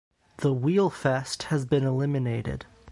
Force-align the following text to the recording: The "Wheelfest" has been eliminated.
The 0.37 0.51
"Wheelfest" 0.51 1.43
has 1.49 1.63
been 1.67 1.83
eliminated. 1.83 2.65